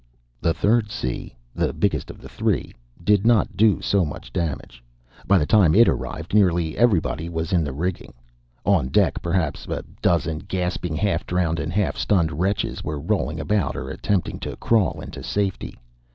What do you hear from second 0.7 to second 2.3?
sea the biggest of the